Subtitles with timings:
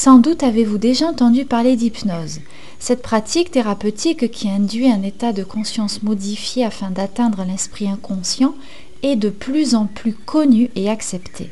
[0.00, 2.38] Sans doute avez-vous déjà entendu parler d'hypnose.
[2.78, 8.54] Cette pratique thérapeutique qui induit un état de conscience modifié afin d'atteindre l'esprit inconscient
[9.02, 11.50] est de plus en plus connue et acceptée.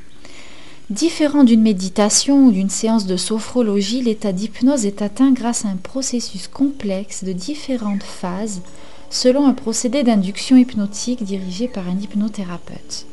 [0.90, 5.76] Différent d'une méditation ou d'une séance de sophrologie, l'état d'hypnose est atteint grâce à un
[5.82, 8.62] processus complexe de différentes phases
[9.10, 13.06] selon un procédé d'induction hypnotique dirigé par un hypnothérapeute.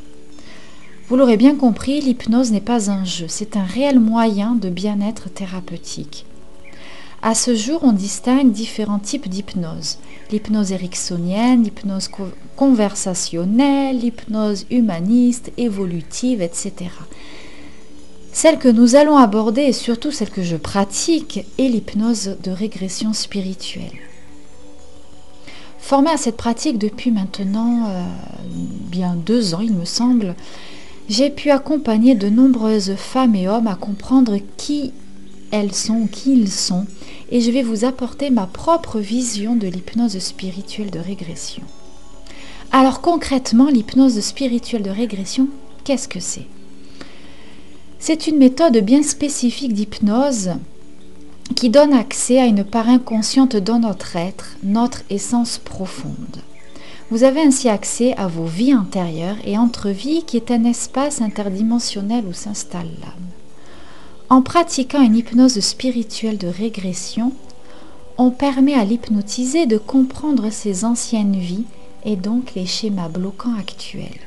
[1.08, 5.30] Vous l'aurez bien compris, l'hypnose n'est pas un jeu, c'est un réel moyen de bien-être
[5.30, 6.26] thérapeutique.
[7.22, 9.98] À ce jour, on distingue différents types d'hypnose.
[10.32, 12.10] L'hypnose ericksonienne, l'hypnose
[12.56, 16.74] conversationnelle, l'hypnose humaniste, évolutive, etc.
[18.32, 23.14] Celle que nous allons aborder et surtout celle que je pratique est l'hypnose de régression
[23.14, 24.00] spirituelle.
[25.80, 28.04] Formée à cette pratique depuis maintenant euh,
[28.90, 30.36] bien deux ans, il me semble,
[31.10, 34.94] j'ai pu accompagner de nombreuses femmes et hommes à comprendre qui
[35.52, 36.86] elles sont, qui ils sont,
[37.30, 41.64] et je vais vous apporter ma propre vision de l'hypnose spirituelle de régression.
[42.72, 45.48] Alors concrètement, l'hypnose spirituelle de régression,
[45.84, 46.48] qu'est-ce que c'est?
[48.00, 50.52] C'est une méthode bien spécifique d'hypnose
[51.56, 56.42] qui donne accès à une part inconsciente dans notre être, notre essence profonde.
[57.12, 62.26] Vous avez ainsi accès à vos vies antérieures et entre-vies qui est un espace interdimensionnel
[62.28, 63.30] où s'installe l'âme.
[64.30, 67.34] En pratiquant une hypnose spirituelle de régression,
[68.18, 71.66] on permet à l'hypnotisé de comprendre ses anciennes vies
[72.06, 74.22] et donc les schémas bloquants actuels.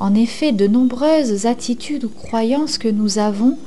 [0.00, 3.58] En effet, de nombreuses attitudes ou croyances que nous avons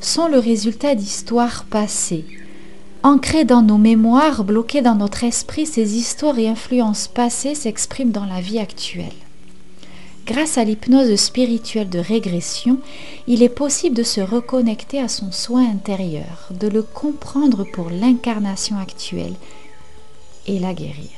[0.00, 2.24] sont le résultat d'histoires passées,
[3.04, 8.24] Ancrées dans nos mémoires, bloquées dans notre esprit, ces histoires et influences passées s'expriment dans
[8.24, 9.12] la vie actuelle.
[10.24, 12.78] Grâce à l'hypnose spirituelle de régression,
[13.26, 18.78] il est possible de se reconnecter à son soin intérieur, de le comprendre pour l'incarnation
[18.78, 19.34] actuelle
[20.46, 21.10] et la guérir.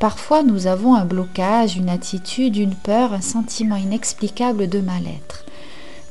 [0.00, 5.44] Parfois, nous avons un blocage, une attitude, une peur, un sentiment inexplicable de mal-être.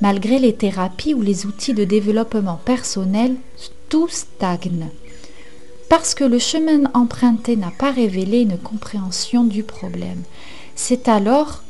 [0.02, 3.36] Malgré les thérapies ou les outils de développement personnel,
[3.90, 4.90] tout stagne.
[5.90, 10.24] Parce que le chemin emprunté n'a pas révélé une compréhension du problème.
[10.76, 11.64] C'est alors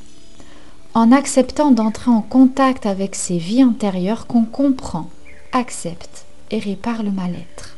[0.93, 5.09] en acceptant d'entrer en contact avec ses vies antérieures qu'on comprend,
[5.51, 7.77] accepte et répare le mal-être.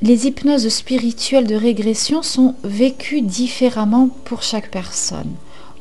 [0.00, 5.32] Les hypnoses spirituelles de régression sont vécues différemment pour chaque personne.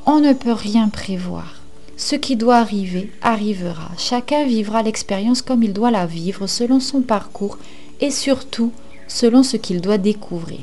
[0.06, 1.63] On ne peut rien prévoir.
[1.96, 3.92] Ce qui doit arriver arrivera.
[3.98, 7.58] Chacun vivra l'expérience comme il doit la vivre, selon son parcours
[8.02, 8.72] et surtout
[9.08, 10.62] selon ce qu'il doit découvrir.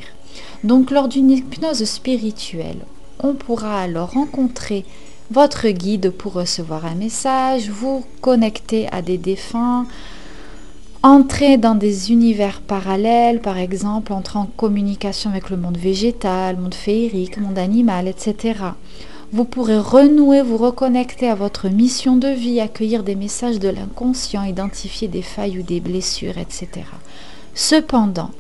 [0.64, 2.80] Donc lors d'une hypnose spirituelle,
[3.22, 4.84] on pourra alors rencontrer
[5.30, 9.86] votre guide pour recevoir un message, vous connecter à des défunts,
[11.02, 16.74] entrer dans des univers parallèles, par exemple, entrer en communication avec le monde végétal, monde
[16.74, 18.54] féerique, monde animal, etc
[19.32, 24.42] vous pourrez renouer, vous reconnecter à votre mission de vie, accueillir des messages de l'inconscient,
[24.42, 26.68] identifier des failles ou des blessures, etc.
[27.54, 28.30] Cependant,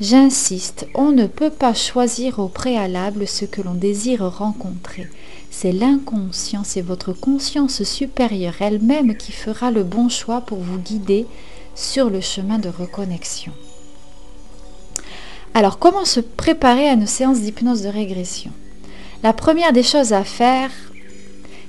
[0.00, 5.08] j'insiste, on ne peut pas choisir au préalable ce que l'on désire rencontrer.
[5.50, 11.26] C'est l'inconscient, c'est votre conscience supérieure elle-même qui fera le bon choix pour vous guider
[11.74, 13.52] sur le chemin de reconnexion.
[15.52, 18.52] Alors, comment se préparer à une séance d'hypnose de régression?
[19.22, 20.70] La première des choses à faire,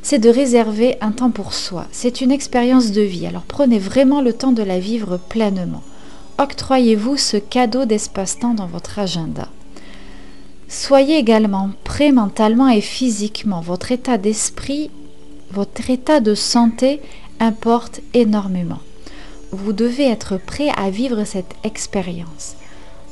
[0.02, 1.86] c'est de réserver un temps pour soi.
[1.92, 5.84] C'est une expérience de vie, alors prenez vraiment le temps de la vivre pleinement.
[6.38, 9.48] Octroyez-vous ce cadeau d'espace-temps dans votre agenda.
[10.70, 13.60] Soyez également prêt mentalement et physiquement.
[13.60, 14.90] Votre état d'esprit,
[15.52, 17.02] votre état de santé
[17.40, 18.80] importe énormément.
[19.52, 22.56] vous devez être prêt à vivre cette expérience.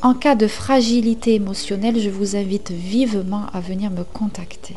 [0.01, 4.75] En cas de fragilité émotionnelle, je vous invite vivement à venir me contacter.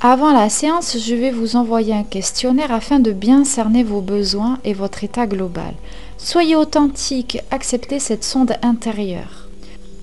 [0.00, 4.58] Avant la séance, je vais vous envoyer un questionnaire afin de bien cerner vos besoins
[4.64, 5.74] et votre état global.
[6.16, 9.48] Soyez authentique, acceptez cette sonde intérieure.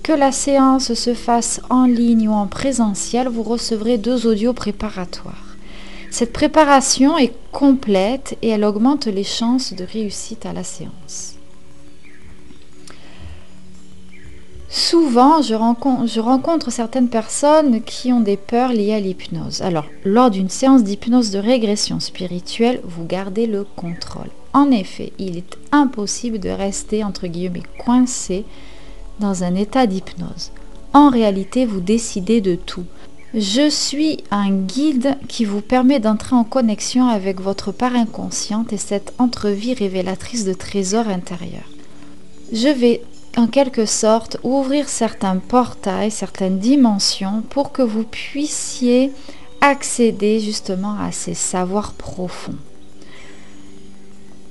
[0.02, 5.56] Que la séance se fasse en ligne ou en présentiel, vous recevrez deux audios préparatoires.
[6.10, 11.35] Cette préparation est complète et elle augmente les chances de réussite à la séance.
[14.68, 19.62] Souvent, je rencontre, certaines personnes qui ont des peurs liées à l'hypnose.
[19.62, 24.30] Alors, lors d'une séance d'hypnose de régression spirituelle, vous gardez le contrôle.
[24.52, 28.44] En effet, il est impossible de rester, entre guillemets, coincé
[29.20, 30.50] dans un état d'hypnose.
[30.92, 32.84] En réalité, vous décidez de tout.
[33.34, 38.78] Je suis un guide qui vous permet d'entrer en connexion avec votre part inconsciente et
[38.78, 41.68] cette entrevue révélatrice de trésors intérieurs.
[42.52, 43.02] Je vais
[43.36, 49.12] en quelque sorte ouvrir certains portails, certaines dimensions pour que vous puissiez
[49.60, 52.56] accéder justement à ces savoirs profonds.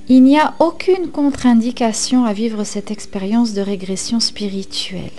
[0.08, 5.10] Il n'y a aucune contre-indication à vivre cette expérience de régression spirituelle.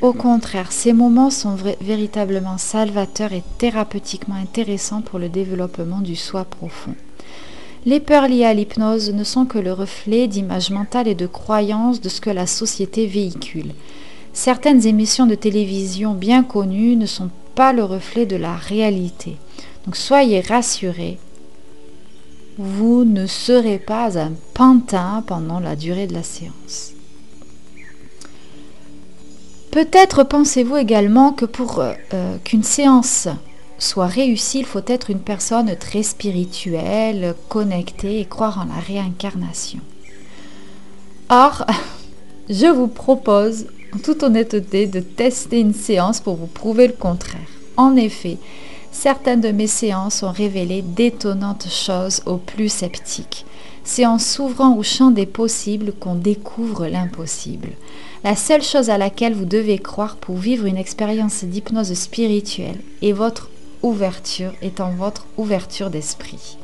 [0.00, 6.44] Au contraire, ces moments sont véritablement salvateurs et thérapeutiquement intéressants pour le développement du soi
[6.44, 6.94] profond.
[7.86, 12.00] Les peurs liées à l'hypnose ne sont que le reflet d'images mentales et de croyances
[12.00, 13.72] de ce que la société véhicule.
[14.34, 19.36] Certaines émissions de télévision bien connues ne sont pas le reflet de la réalité.
[19.86, 21.18] Donc soyez rassurés,
[22.58, 26.92] vous ne serez pas un pantin pendant la durée de la séance.
[29.70, 33.28] Peut-être pensez-vous également que pour euh, euh, qu'une séance
[33.80, 39.80] soit réussi, il faut être une personne très spirituelle, connectée et croire en la réincarnation.
[41.28, 41.66] Or,
[42.48, 47.40] je vous propose, en toute honnêteté, de tester une séance pour vous prouver le contraire.
[47.76, 48.36] En effet,
[48.92, 53.46] certaines de mes séances ont révélé d'étonnantes choses aux plus sceptiques.
[53.82, 57.70] C'est en s'ouvrant au champ des possibles qu'on découvre l'impossible.
[58.22, 63.12] La seule chose à laquelle vous devez croire pour vivre une expérience d'hypnose spirituelle est
[63.12, 63.48] votre
[63.82, 66.56] ouverture étant votre ouverture d'esprit.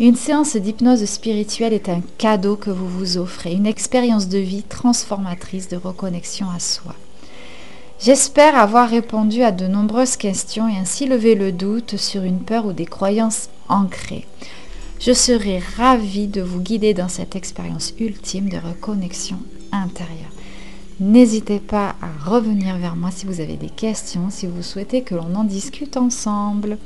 [0.00, 4.64] Une séance d'hypnose spirituelle est un cadeau que vous vous offrez, une expérience de vie
[4.64, 6.94] transformatrice de reconnexion à soi.
[8.00, 12.66] J'espère avoir répondu à de nombreuses questions et ainsi levé le doute sur une peur
[12.66, 14.26] ou des croyances ancrées.
[14.98, 19.38] Je serai ravie de vous guider dans cette expérience ultime de reconnexion
[19.70, 20.33] intérieure.
[21.00, 25.16] N'hésitez pas à revenir vers moi si vous avez des questions, si vous souhaitez que
[25.16, 26.78] l'on en discute ensemble.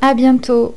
[0.00, 0.74] À bientôt.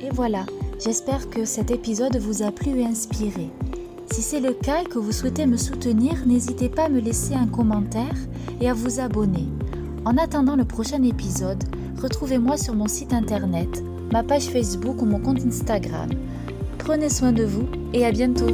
[0.00, 0.46] Et voilà,
[0.82, 3.50] j'espère que cet épisode vous a plu et inspiré.
[4.12, 7.34] Si c'est le cas et que vous souhaitez me soutenir, n'hésitez pas à me laisser
[7.34, 8.14] un commentaire
[8.60, 9.48] et à vous abonner.
[10.04, 11.64] En attendant le prochain épisode,
[12.00, 13.82] retrouvez-moi sur mon site internet
[14.12, 16.10] ma page Facebook ou mon compte Instagram.
[16.78, 18.46] Prenez soin de vous et à bientôt